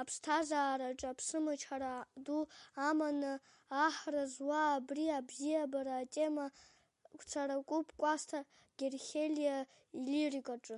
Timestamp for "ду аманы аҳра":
2.24-4.24